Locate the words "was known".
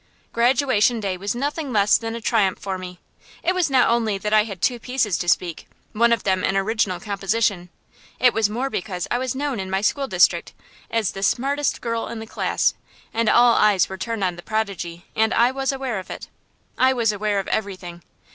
9.19-9.59